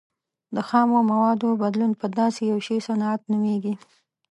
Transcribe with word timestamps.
د 0.55 0.57
خامو 0.67 0.99
موادو 1.11 1.47
بدلون 1.63 1.91
په 2.01 2.05
داسې 2.19 2.41
یو 2.51 2.59
شي 2.67 2.77
صنعت 2.87 3.21
نومیږي. 3.31 3.73